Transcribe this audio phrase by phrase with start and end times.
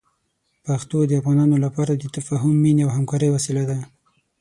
[0.65, 3.79] پښتو د افغانانو لپاره د تفاهم، مینې او همکارۍ وسیله ده.